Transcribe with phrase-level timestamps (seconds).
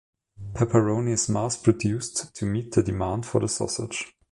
[0.55, 4.15] Pepperoni is mass-produced to meet the demand for the sausage.